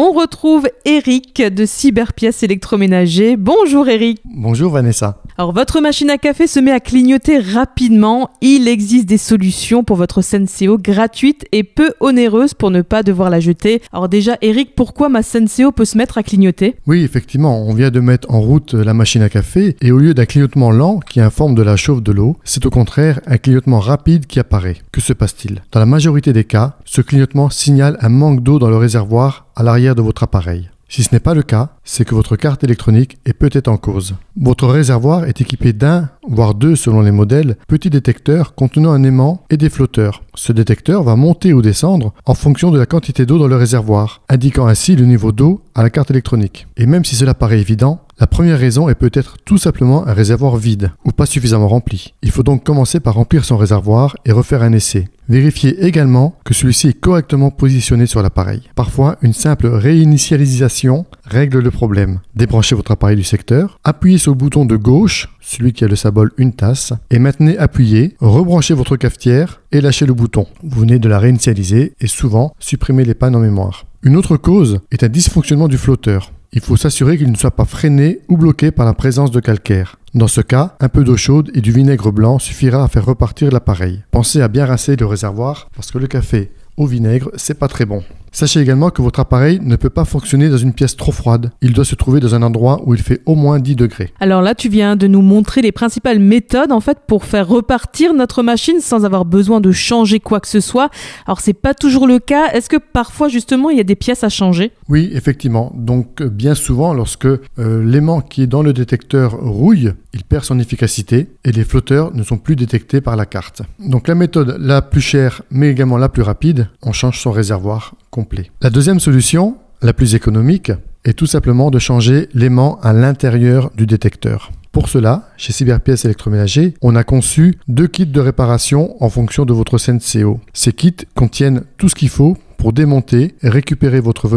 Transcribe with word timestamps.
On 0.00 0.12
retrouve 0.12 0.68
Eric 0.84 1.42
de 1.42 1.66
Cyberpièces 1.66 2.44
électroménager. 2.44 3.36
Bonjour 3.36 3.88
Eric. 3.88 4.20
Bonjour 4.24 4.70
Vanessa. 4.70 5.20
Alors 5.36 5.52
votre 5.52 5.80
machine 5.80 6.08
à 6.08 6.18
café 6.18 6.46
se 6.46 6.60
met 6.60 6.70
à 6.70 6.78
clignoter 6.78 7.40
rapidement. 7.40 8.30
Il 8.40 8.68
existe 8.68 9.06
des 9.06 9.18
solutions 9.18 9.82
pour 9.82 9.96
votre 9.96 10.22
Senseo 10.22 10.78
gratuites 10.78 11.46
et 11.50 11.64
peu 11.64 11.94
onéreuses 11.98 12.54
pour 12.54 12.70
ne 12.70 12.82
pas 12.82 13.02
devoir 13.02 13.28
la 13.28 13.40
jeter. 13.40 13.82
Alors 13.92 14.08
déjà 14.08 14.36
Eric, 14.40 14.76
pourquoi 14.76 15.08
ma 15.08 15.24
Senseo 15.24 15.72
peut 15.72 15.84
se 15.84 15.98
mettre 15.98 16.16
à 16.16 16.22
clignoter? 16.22 16.76
Oui, 16.86 17.02
effectivement, 17.02 17.60
on 17.60 17.74
vient 17.74 17.90
de 17.90 17.98
mettre 17.98 18.32
en 18.32 18.40
route 18.40 18.74
la 18.74 18.94
machine 18.94 19.22
à 19.22 19.28
café 19.28 19.74
et 19.82 19.90
au 19.90 19.98
lieu 19.98 20.14
d'un 20.14 20.26
clignotement 20.26 20.70
lent 20.70 21.00
qui 21.00 21.20
informe 21.20 21.56
de 21.56 21.62
la 21.62 21.74
chauffe 21.74 22.04
de 22.04 22.12
l'eau, 22.12 22.36
c'est 22.44 22.66
au 22.66 22.70
contraire 22.70 23.18
un 23.26 23.38
clignotement 23.38 23.80
rapide 23.80 24.26
qui 24.26 24.38
apparaît. 24.38 24.76
Que 24.92 25.00
se 25.00 25.12
passe-t-il? 25.12 25.64
Dans 25.72 25.80
la 25.80 25.86
majorité 25.86 26.32
des 26.32 26.44
cas, 26.44 26.76
ce 26.84 27.00
clignotement 27.00 27.50
signale 27.50 27.98
un 28.00 28.10
manque 28.10 28.44
d'eau 28.44 28.60
dans 28.60 28.70
le 28.70 28.76
réservoir 28.76 29.47
à 29.58 29.64
l'arrière 29.64 29.96
de 29.96 30.02
votre 30.02 30.22
appareil. 30.22 30.70
Si 30.88 31.02
ce 31.02 31.12
n'est 31.12 31.20
pas 31.20 31.34
le 31.34 31.42
cas, 31.42 31.70
c'est 31.82 32.04
que 32.04 32.14
votre 32.14 32.36
carte 32.36 32.62
électronique 32.62 33.18
est 33.26 33.32
peut-être 33.32 33.66
en 33.66 33.76
cause. 33.76 34.14
Votre 34.40 34.68
réservoir 34.68 35.24
est 35.24 35.40
équipé 35.40 35.72
d'un, 35.72 36.10
voire 36.28 36.54
deux 36.54 36.76
selon 36.76 37.00
les 37.00 37.10
modèles, 37.10 37.56
petits 37.66 37.90
détecteurs 37.90 38.54
contenant 38.54 38.92
un 38.92 39.02
aimant 39.02 39.42
et 39.50 39.56
des 39.56 39.70
flotteurs. 39.70 40.22
Ce 40.34 40.52
détecteur 40.52 41.02
va 41.02 41.16
monter 41.16 41.52
ou 41.52 41.62
descendre 41.62 42.12
en 42.26 42.34
fonction 42.34 42.70
de 42.70 42.78
la 42.78 42.86
quantité 42.86 43.26
d'eau 43.26 43.38
dans 43.38 43.48
le 43.48 43.56
réservoir, 43.56 44.22
indiquant 44.28 44.66
ainsi 44.66 44.96
le 44.96 45.04
niveau 45.04 45.32
d'eau 45.32 45.62
à 45.74 45.82
la 45.82 45.90
carte 45.90 46.10
électronique. 46.10 46.66
Et 46.76 46.86
même 46.86 47.04
si 47.04 47.16
cela 47.16 47.34
paraît 47.34 47.60
évident, 47.60 48.00
la 48.20 48.26
première 48.26 48.58
raison 48.58 48.88
est 48.88 48.96
peut-être 48.96 49.36
tout 49.44 49.58
simplement 49.58 50.06
un 50.08 50.12
réservoir 50.12 50.56
vide 50.56 50.90
ou 51.04 51.12
pas 51.12 51.26
suffisamment 51.26 51.68
rempli. 51.68 52.14
Il 52.22 52.32
faut 52.32 52.42
donc 52.42 52.64
commencer 52.64 52.98
par 52.98 53.14
remplir 53.14 53.44
son 53.44 53.56
réservoir 53.56 54.16
et 54.24 54.32
refaire 54.32 54.62
un 54.62 54.72
essai. 54.72 55.08
Vérifiez 55.28 55.84
également 55.84 56.34
que 56.44 56.54
celui-ci 56.54 56.88
est 56.88 57.00
correctement 57.00 57.50
positionné 57.50 58.06
sur 58.06 58.22
l'appareil. 58.22 58.62
Parfois, 58.74 59.18
une 59.22 59.34
simple 59.34 59.68
réinitialisation 59.68 61.06
règle 61.28 61.60
le 61.60 61.70
problème. 61.70 62.20
Débranchez 62.34 62.74
votre 62.74 62.90
appareil 62.90 63.16
du 63.16 63.24
secteur, 63.24 63.78
appuyez 63.84 64.18
sur 64.18 64.32
le 64.32 64.38
bouton 64.38 64.64
de 64.64 64.76
gauche, 64.76 65.28
celui 65.40 65.72
qui 65.72 65.84
a 65.84 65.88
le 65.88 65.96
symbole 65.96 66.32
une 66.38 66.52
tasse, 66.52 66.92
et 67.10 67.18
maintenez 67.18 67.58
appuyé, 67.58 68.16
rebranchez 68.20 68.74
votre 68.74 68.96
cafetière 68.96 69.60
et 69.72 69.80
lâchez 69.80 70.06
le 70.06 70.14
bouton. 70.14 70.46
Vous 70.62 70.80
venez 70.80 70.98
de 70.98 71.08
la 71.08 71.18
réinitialiser 71.18 71.94
et 72.00 72.06
souvent 72.06 72.54
supprimez 72.58 73.04
les 73.04 73.14
pannes 73.14 73.36
en 73.36 73.40
mémoire. 73.40 73.84
Une 74.02 74.16
autre 74.16 74.36
cause 74.36 74.80
est 74.90 75.04
un 75.04 75.08
dysfonctionnement 75.08 75.68
du 75.68 75.78
flotteur. 75.78 76.32
Il 76.52 76.60
faut 76.60 76.76
s'assurer 76.76 77.18
qu'il 77.18 77.30
ne 77.30 77.36
soit 77.36 77.50
pas 77.50 77.66
freiné 77.66 78.20
ou 78.28 78.38
bloqué 78.38 78.70
par 78.70 78.86
la 78.86 78.94
présence 78.94 79.30
de 79.30 79.40
calcaire. 79.40 79.96
Dans 80.14 80.28
ce 80.28 80.40
cas, 80.40 80.76
un 80.80 80.88
peu 80.88 81.04
d'eau 81.04 81.16
chaude 81.16 81.50
et 81.54 81.60
du 81.60 81.72
vinaigre 81.72 82.10
blanc 82.10 82.38
suffira 82.38 82.82
à 82.82 82.88
faire 82.88 83.04
repartir 83.04 83.50
l'appareil. 83.52 84.02
Pensez 84.10 84.40
à 84.40 84.48
bien 84.48 84.64
rincer 84.64 84.96
le 84.96 85.04
réservoir 85.04 85.68
parce 85.74 85.90
que 85.90 85.98
le 85.98 86.06
café 86.06 86.50
au 86.78 86.86
vinaigre, 86.86 87.30
c'est 87.36 87.58
pas 87.58 87.68
très 87.68 87.84
bon. 87.84 88.02
Sachez 88.32 88.60
également 88.60 88.90
que 88.90 89.02
votre 89.02 89.20
appareil 89.20 89.60
ne 89.62 89.76
peut 89.76 89.90
pas 89.90 90.04
fonctionner 90.04 90.48
dans 90.48 90.56
une 90.56 90.72
pièce 90.72 90.96
trop 90.96 91.12
froide. 91.12 91.50
Il 91.62 91.72
doit 91.72 91.84
se 91.84 91.94
trouver 91.94 92.20
dans 92.20 92.34
un 92.34 92.42
endroit 92.42 92.80
où 92.84 92.94
il 92.94 93.02
fait 93.02 93.20
au 93.26 93.34
moins 93.34 93.58
10 93.58 93.76
degrés. 93.76 94.12
Alors 94.20 94.42
là, 94.42 94.54
tu 94.54 94.68
viens 94.68 94.96
de 94.96 95.06
nous 95.06 95.22
montrer 95.22 95.62
les 95.62 95.72
principales 95.72 96.18
méthodes 96.18 96.72
en 96.72 96.80
fait 96.80 96.98
pour 97.06 97.24
faire 97.24 97.48
repartir 97.48 98.14
notre 98.14 98.42
machine 98.42 98.80
sans 98.80 99.04
avoir 99.04 99.24
besoin 99.24 99.60
de 99.60 99.72
changer 99.72 100.20
quoi 100.20 100.40
que 100.40 100.48
ce 100.48 100.60
soit. 100.60 100.90
Alors 101.26 101.40
c'est 101.40 101.52
pas 101.52 101.74
toujours 101.74 102.06
le 102.06 102.18
cas. 102.18 102.50
Est-ce 102.52 102.68
que 102.68 102.76
parfois 102.76 103.28
justement 103.28 103.70
il 103.70 103.78
y 103.78 103.80
a 103.80 103.84
des 103.84 103.96
pièces 103.96 104.24
à 104.24 104.28
changer? 104.28 104.72
Oui, 104.88 105.10
effectivement. 105.12 105.72
Donc 105.74 106.22
bien 106.22 106.54
souvent 106.54 106.94
lorsque 106.94 107.26
euh, 107.26 107.38
l'aimant 107.84 108.20
qui 108.20 108.42
est 108.42 108.46
dans 108.46 108.62
le 108.62 108.72
détecteur 108.72 109.32
rouille, 109.32 109.92
il 110.14 110.24
perd 110.24 110.44
son 110.44 110.58
efficacité 110.58 111.28
et 111.44 111.52
les 111.52 111.64
flotteurs 111.64 112.14
ne 112.14 112.22
sont 112.22 112.38
plus 112.38 112.56
détectés 112.56 113.00
par 113.00 113.16
la 113.16 113.26
carte. 113.26 113.62
Donc 113.78 114.08
la 114.08 114.14
méthode 114.14 114.56
la 114.58 114.82
plus 114.82 115.00
chère 115.00 115.42
mais 115.50 115.70
également 115.70 115.96
la 115.96 116.08
plus 116.08 116.22
rapide, 116.22 116.68
on 116.82 116.92
change 116.92 117.20
son 117.20 117.30
réservoir 117.30 117.94
complet. 118.10 118.50
La 118.60 118.70
deuxième 118.70 119.00
solution, 119.00 119.56
la 119.82 119.92
plus 119.92 120.14
économique, 120.14 120.72
est 121.04 121.14
tout 121.14 121.26
simplement 121.26 121.70
de 121.70 121.78
changer 121.78 122.28
l'aimant 122.34 122.78
à 122.82 122.92
l'intérieur 122.92 123.70
du 123.76 123.86
détecteur. 123.86 124.50
Pour 124.72 124.88
cela, 124.88 125.28
chez 125.36 125.52
Cyberpièces 125.52 126.04
électroménager, 126.04 126.74
on 126.82 126.94
a 126.94 127.02
conçu 127.02 127.58
deux 127.68 127.86
kits 127.86 128.06
de 128.06 128.20
réparation 128.20 129.02
en 129.02 129.08
fonction 129.08 129.44
de 129.44 129.52
votre 129.52 129.78
Senseo. 129.78 130.40
Ces 130.52 130.72
kits 130.72 130.94
contiennent 131.14 131.62
tout 131.78 131.88
ce 131.88 131.94
qu'il 131.94 132.10
faut 132.10 132.36
pour 132.58 132.72
démonter, 132.72 133.34
récupérer 133.42 134.00
votre 134.00 134.28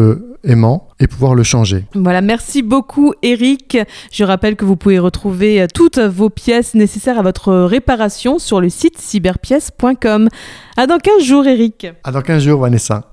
aimant 0.44 0.88
et 1.00 1.08
pouvoir 1.08 1.36
le 1.36 1.44
changer. 1.44 1.86
Voilà, 1.94 2.22
merci 2.22 2.62
beaucoup 2.62 3.14
Eric. 3.22 3.78
Je 4.12 4.24
rappelle 4.24 4.56
que 4.56 4.66
vous 4.66 4.76
pouvez 4.76 5.00
retrouver 5.00 5.66
toutes 5.74 6.00
vos 6.00 6.30
pièces 6.30 6.76
nécessaires 6.76 7.20
à 7.20 7.24
votre 7.24 7.54
réparation 7.54 8.40
sur 8.40 8.62
le 8.62 8.70
site 8.70 8.98
cyberpièces.com. 9.00 10.30
À 10.78 10.88
dans 10.88 10.98
15 10.98 11.24
jours 11.24 11.46
Eric. 11.46 11.88
À 12.04 12.12
dans 12.12 12.22
15 12.22 12.44
jours 12.44 12.62
Vanessa. 12.62 13.11